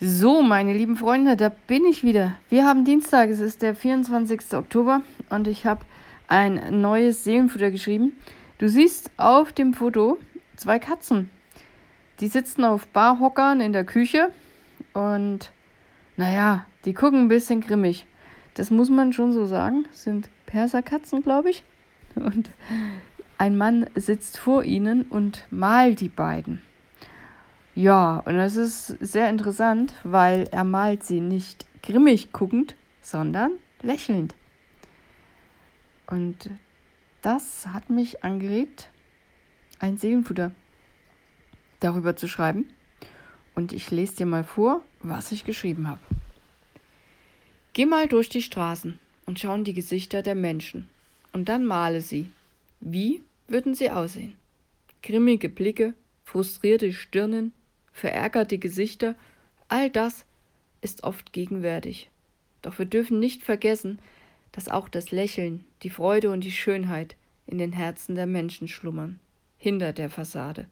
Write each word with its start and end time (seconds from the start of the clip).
So, 0.00 0.42
meine 0.42 0.74
lieben 0.74 0.96
Freunde, 0.96 1.36
da 1.36 1.48
bin 1.48 1.84
ich 1.84 2.04
wieder. 2.04 2.36
Wir 2.50 2.64
haben 2.64 2.84
Dienstag, 2.84 3.30
es 3.30 3.40
ist 3.40 3.62
der 3.62 3.74
24. 3.74 4.54
Oktober 4.54 5.02
und 5.28 5.48
ich 5.48 5.66
habe 5.66 5.84
ein 6.28 6.80
neues 6.80 7.24
Seelenfutter 7.24 7.72
geschrieben. 7.72 8.12
Du 8.58 8.68
siehst 8.68 9.10
auf 9.16 9.52
dem 9.52 9.74
Foto 9.74 10.18
zwei 10.54 10.78
Katzen. 10.78 11.30
Die 12.20 12.28
sitzen 12.28 12.62
auf 12.64 12.86
Barhockern 12.86 13.60
in 13.60 13.72
der 13.72 13.82
Küche 13.82 14.30
und 14.92 15.50
naja, 16.16 16.64
die 16.84 16.94
gucken 16.94 17.22
ein 17.22 17.28
bisschen 17.28 17.60
grimmig. 17.60 18.06
Das 18.54 18.70
muss 18.70 18.90
man 18.90 19.12
schon 19.12 19.32
so 19.32 19.46
sagen. 19.46 19.86
Das 19.90 20.04
sind 20.04 20.28
Perserkatzen, 20.46 21.24
glaube 21.24 21.50
ich. 21.50 21.64
Und 22.14 22.50
ein 23.36 23.56
Mann 23.56 23.90
sitzt 23.96 24.38
vor 24.38 24.62
ihnen 24.62 25.02
und 25.02 25.44
malt 25.50 26.00
die 26.00 26.08
beiden. 26.08 26.62
Ja, 27.78 28.24
und 28.26 28.36
das 28.36 28.56
ist 28.56 28.88
sehr 28.98 29.30
interessant, 29.30 29.94
weil 30.02 30.48
er 30.50 30.64
malt 30.64 31.04
sie 31.04 31.20
nicht 31.20 31.64
grimmig 31.80 32.32
guckend, 32.32 32.74
sondern 33.02 33.52
lächelnd. 33.82 34.34
Und 36.08 36.50
das 37.22 37.68
hat 37.68 37.88
mich 37.88 38.24
angeregt, 38.24 38.90
ein 39.78 39.96
Seelenfutter 39.96 40.50
darüber 41.78 42.16
zu 42.16 42.26
schreiben. 42.26 42.68
Und 43.54 43.72
ich 43.72 43.92
lese 43.92 44.16
dir 44.16 44.26
mal 44.26 44.42
vor, 44.42 44.82
was 44.98 45.30
ich 45.30 45.44
geschrieben 45.44 45.86
habe. 45.86 46.00
Geh 47.74 47.86
mal 47.86 48.08
durch 48.08 48.28
die 48.28 48.42
Straßen 48.42 48.98
und 49.24 49.38
schau 49.38 49.54
in 49.54 49.62
die 49.62 49.74
Gesichter 49.74 50.22
der 50.22 50.34
Menschen 50.34 50.90
und 51.32 51.48
dann 51.48 51.64
male 51.64 52.00
sie. 52.00 52.32
Wie 52.80 53.22
würden 53.46 53.76
sie 53.76 53.92
aussehen? 53.92 54.36
Grimmige 55.00 55.48
Blicke, 55.48 55.94
frustrierte 56.24 56.92
Stirnen, 56.92 57.52
verärgerte 57.98 58.58
Gesichter, 58.58 59.14
all 59.68 59.90
das 59.90 60.24
ist 60.80 61.04
oft 61.04 61.32
gegenwärtig. 61.32 62.10
Doch 62.62 62.78
wir 62.78 62.86
dürfen 62.86 63.20
nicht 63.20 63.42
vergessen, 63.42 63.98
dass 64.52 64.68
auch 64.68 64.88
das 64.88 65.10
Lächeln, 65.10 65.64
die 65.82 65.90
Freude 65.90 66.30
und 66.30 66.42
die 66.42 66.52
Schönheit 66.52 67.16
in 67.46 67.58
den 67.58 67.72
Herzen 67.72 68.14
der 68.14 68.26
Menschen 68.26 68.68
schlummern, 68.68 69.20
hinter 69.58 69.92
der 69.92 70.10
Fassade. 70.10 70.66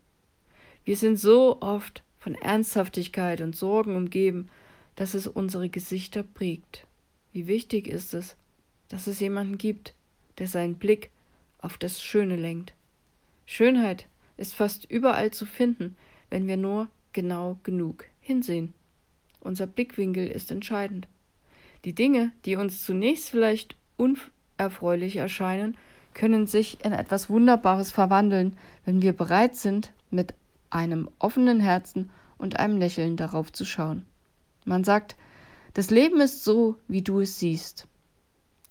Wir 0.85 0.97
sind 0.97 1.19
so 1.19 1.61
oft 1.61 2.03
von 2.19 2.35
Ernsthaftigkeit 2.35 3.41
und 3.41 3.57
Sorgen 3.57 3.97
umgeben, 3.97 4.49
dass 4.95 5.15
es 5.15 5.27
unsere 5.27 5.69
Gesichter 5.69 6.23
prägt. 6.23 6.87
Wie 7.33 7.47
wichtig 7.47 7.87
ist 7.87 8.15
es, 8.15 8.37
dass 8.89 9.07
es 9.07 9.21
jemanden 9.21 9.59
gibt, 9.59 9.95
der 10.39 10.47
seinen 10.47 10.77
Blick 10.77 11.11
auf 11.59 11.79
das 11.79 12.03
Schöne 12.03 12.37
lenkt. 12.37 12.73
Schönheit 13.47 14.07
ist 14.37 14.55
fast 14.55 14.85
überall 14.91 15.31
zu 15.31 15.47
finden, 15.47 15.97
wenn 16.31 16.47
wir 16.47 16.57
nur 16.57 16.89
genau 17.17 17.59
genug 17.63 18.05
hinsehen. 18.21 18.75
Unser 19.41 19.67
Blickwinkel 19.67 20.29
ist 20.29 20.51
entscheidend. 20.51 21.09
Die 21.87 21.95
Dinge, 21.95 22.31
die 22.45 22.57
uns 22.57 22.85
zunächst 22.85 23.31
vielleicht 23.31 23.75
unerfreulich 23.97 25.17
erscheinen, 25.17 25.79
können 26.13 26.47
sich 26.47 26.85
in 26.85 26.93
etwas 26.93 27.31
Wunderbares 27.31 27.91
verwandeln, 27.91 28.59
wenn 28.85 29.01
wir 29.01 29.15
bereit 29.15 29.57
sind, 29.57 29.93
mit 30.11 30.35
einem 30.69 31.09
offenen 31.19 31.59
Herzen 31.59 32.11
und 32.37 32.59
einem 32.59 32.77
Lächeln 32.77 33.17
darauf 33.17 33.51
zu 33.51 33.65
schauen. 33.65 34.05
Man 34.67 34.85
sagt, 34.85 35.17
das 35.73 35.91
Leben 35.91 36.21
ist 36.21 36.45
so, 36.45 36.77
wie 36.87 37.03
du 37.03 37.21
es 37.21 37.39
siehst. 37.39 37.87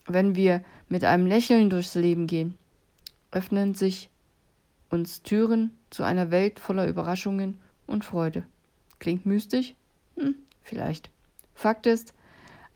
Wenn 0.06 0.36
wir 0.36 0.64
mit 0.88 1.04
einem 1.04 1.26
Lächeln 1.26 1.72
durchs 1.72 1.96
Leben 1.96 2.28
gehen, 2.28 2.60
öffnen 3.32 3.74
sich 3.74 4.10
uns 4.92 5.24
Türen 5.24 5.72
zu 5.90 6.04
einer 6.04 6.30
Welt 6.30 6.60
voller 6.60 6.88
Überraschungen 6.88 7.60
und 7.88 8.06
Freude. 8.06 8.46
Klingt 9.00 9.26
mystisch? 9.26 9.76
Hm, 10.18 10.36
vielleicht. 10.64 11.10
Fakt 11.54 11.86
ist, 11.86 12.14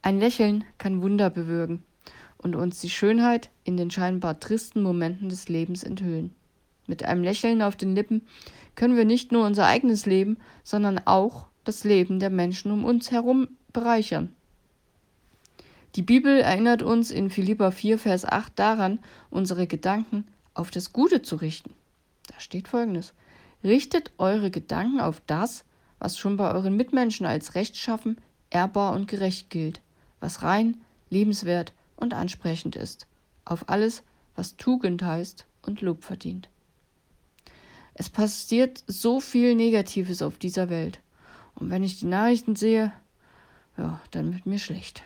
ein 0.01 0.19
Lächeln 0.19 0.63
kann 0.77 1.01
Wunder 1.01 1.29
bewirken 1.29 1.83
und 2.37 2.55
uns 2.55 2.79
die 2.79 2.89
Schönheit 2.89 3.49
in 3.63 3.77
den 3.77 3.91
scheinbar 3.91 4.39
tristen 4.39 4.81
Momenten 4.81 5.29
des 5.29 5.49
Lebens 5.49 5.83
enthüllen. 5.83 6.33
Mit 6.87 7.03
einem 7.03 7.23
Lächeln 7.23 7.61
auf 7.61 7.75
den 7.75 7.95
Lippen 7.95 8.25
können 8.75 8.95
wir 8.95 9.05
nicht 9.05 9.31
nur 9.31 9.45
unser 9.45 9.67
eigenes 9.67 10.05
Leben, 10.05 10.37
sondern 10.63 11.01
auch 11.05 11.47
das 11.65 11.83
Leben 11.83 12.19
der 12.19 12.29
Menschen 12.29 12.71
um 12.71 12.85
uns 12.85 13.11
herum 13.11 13.49
bereichern. 13.73 14.33
Die 15.95 16.01
Bibel 16.01 16.39
erinnert 16.39 16.81
uns 16.81 17.11
in 17.11 17.29
Philippa 17.29 17.71
4, 17.71 17.99
Vers 17.99 18.25
8 18.25 18.57
daran, 18.57 18.99
unsere 19.29 19.67
Gedanken 19.67 20.25
auf 20.53 20.71
das 20.71 20.93
Gute 20.93 21.21
zu 21.21 21.35
richten. 21.35 21.73
Da 22.27 22.39
steht 22.39 22.67
folgendes: 22.67 23.13
Richtet 23.63 24.11
eure 24.17 24.51
Gedanken 24.51 25.01
auf 25.01 25.21
das, 25.27 25.65
was 25.99 26.17
schon 26.17 26.37
bei 26.37 26.51
euren 26.53 26.77
Mitmenschen 26.77 27.25
als 27.25 27.55
rechtschaffen, 27.55 28.17
ehrbar 28.49 28.93
und 28.93 29.07
gerecht 29.07 29.49
gilt, 29.49 29.81
was 30.19 30.43
rein, 30.43 30.77
lebenswert 31.09 31.73
und 31.97 32.13
ansprechend 32.13 32.75
ist, 32.75 33.05
auf 33.43 33.67
alles, 33.67 34.03
was 34.35 34.55
Tugend 34.55 35.03
heißt 35.03 35.45
und 35.61 35.81
Lob 35.81 36.03
verdient. 36.03 36.49
Es 37.93 38.09
passiert 38.09 38.81
so 38.87 39.19
viel 39.19 39.55
Negatives 39.55 40.21
auf 40.21 40.37
dieser 40.37 40.69
Welt. 40.69 41.01
Und 41.55 41.69
wenn 41.69 41.83
ich 41.83 41.99
die 41.99 42.05
Nachrichten 42.05 42.55
sehe, 42.55 42.93
ja, 43.77 43.99
dann 44.11 44.33
wird 44.33 44.45
mir 44.45 44.59
schlecht. 44.59 45.03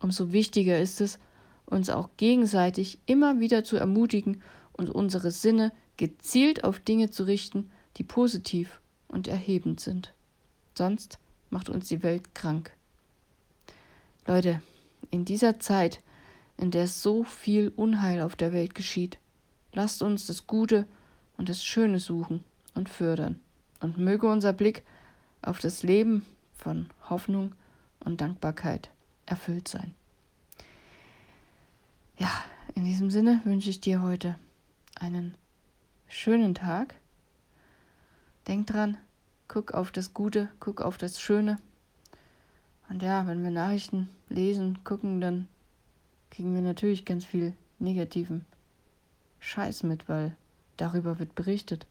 Umso 0.00 0.32
wichtiger 0.32 0.78
ist 0.78 1.00
es, 1.00 1.18
uns 1.64 1.88
auch 1.88 2.10
gegenseitig 2.18 2.98
immer 3.06 3.40
wieder 3.40 3.64
zu 3.64 3.76
ermutigen 3.76 4.42
und 4.74 4.90
unsere 4.90 5.30
Sinne 5.30 5.72
gezielt 5.96 6.62
auf 6.64 6.78
Dinge 6.78 7.10
zu 7.10 7.22
richten, 7.22 7.70
die 7.96 8.04
positiv 8.04 8.80
und 9.08 9.28
erhebend 9.28 9.80
sind. 9.80 10.12
Sonst 10.74 11.18
macht 11.50 11.68
uns 11.68 11.88
die 11.88 12.02
Welt 12.02 12.34
krank. 12.34 12.72
Leute, 14.26 14.62
in 15.10 15.24
dieser 15.24 15.60
Zeit, 15.60 16.02
in 16.56 16.70
der 16.70 16.88
so 16.88 17.24
viel 17.24 17.72
Unheil 17.76 18.20
auf 18.20 18.36
der 18.36 18.52
Welt 18.52 18.74
geschieht, 18.74 19.18
lasst 19.72 20.02
uns 20.02 20.26
das 20.26 20.46
Gute 20.46 20.86
und 21.36 21.48
das 21.48 21.64
Schöne 21.64 22.00
suchen 22.00 22.44
und 22.74 22.88
fördern. 22.88 23.40
Und 23.80 23.98
möge 23.98 24.26
unser 24.26 24.52
Blick 24.52 24.82
auf 25.42 25.60
das 25.60 25.82
Leben 25.82 26.24
von 26.54 26.88
Hoffnung 27.08 27.54
und 28.00 28.20
Dankbarkeit 28.20 28.90
erfüllt 29.26 29.68
sein. 29.68 29.94
Ja, 32.18 32.30
in 32.74 32.84
diesem 32.84 33.10
Sinne 33.10 33.42
wünsche 33.44 33.70
ich 33.70 33.80
dir 33.80 34.02
heute 34.02 34.38
einen 34.94 35.34
schönen 36.08 36.54
Tag. 36.54 36.94
Denk 38.46 38.68
dran, 38.68 38.96
guck 39.48 39.72
auf 39.74 39.90
das 39.90 40.14
Gute, 40.14 40.48
guck 40.60 40.80
auf 40.80 40.98
das 40.98 41.20
Schöne. 41.20 41.58
Und 42.88 43.02
ja, 43.02 43.26
wenn 43.26 43.42
wir 43.42 43.50
Nachrichten 43.50 44.08
lesen, 44.28 44.84
gucken, 44.84 45.20
dann 45.20 45.48
kriegen 46.30 46.54
wir 46.54 46.62
natürlich 46.62 47.04
ganz 47.04 47.24
viel 47.24 47.54
negativen 47.78 48.44
Scheiß 49.40 49.82
mit, 49.82 50.08
weil 50.08 50.36
darüber 50.76 51.18
wird 51.18 51.34
berichtet. 51.34 51.86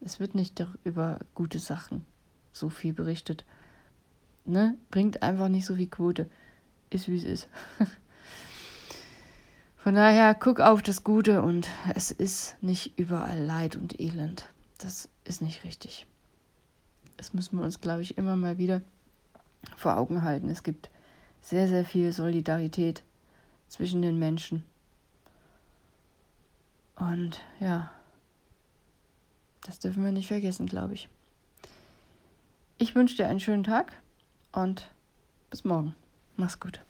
Es 0.00 0.18
wird 0.18 0.34
nicht 0.34 0.64
über 0.82 1.20
gute 1.34 1.58
Sachen 1.58 2.04
so 2.52 2.70
viel 2.70 2.92
berichtet. 2.92 3.44
Ne? 4.44 4.76
Bringt 4.90 5.22
einfach 5.22 5.48
nicht 5.48 5.66
so 5.66 5.76
viel 5.76 5.88
Quote. 5.88 6.28
Ist 6.90 7.08
wie 7.08 7.18
es 7.18 7.24
ist. 7.24 7.48
Von 9.76 9.94
daher 9.94 10.34
guck 10.34 10.60
auf 10.60 10.82
das 10.82 11.04
Gute 11.04 11.42
und 11.42 11.68
es 11.94 12.10
ist 12.10 12.56
nicht 12.60 12.98
überall 12.98 13.38
Leid 13.38 13.76
und 13.76 14.00
Elend. 14.00 14.48
Das 14.80 15.08
ist 15.24 15.42
nicht 15.42 15.64
richtig. 15.64 16.06
Das 17.16 17.34
müssen 17.34 17.58
wir 17.58 17.64
uns, 17.64 17.80
glaube 17.80 18.02
ich, 18.02 18.16
immer 18.16 18.34
mal 18.36 18.56
wieder 18.56 18.80
vor 19.76 19.98
Augen 19.98 20.22
halten. 20.22 20.48
Es 20.48 20.62
gibt 20.62 20.90
sehr, 21.42 21.68
sehr 21.68 21.84
viel 21.84 22.12
Solidarität 22.12 23.02
zwischen 23.68 24.00
den 24.00 24.18
Menschen. 24.18 24.64
Und 26.96 27.40
ja, 27.60 27.90
das 29.66 29.78
dürfen 29.78 30.04
wir 30.04 30.12
nicht 30.12 30.28
vergessen, 30.28 30.66
glaube 30.66 30.94
ich. 30.94 31.08
Ich 32.78 32.94
wünsche 32.94 33.16
dir 33.16 33.28
einen 33.28 33.40
schönen 33.40 33.64
Tag 33.64 33.92
und 34.52 34.90
bis 35.50 35.64
morgen. 35.64 35.94
Mach's 36.36 36.58
gut. 36.58 36.80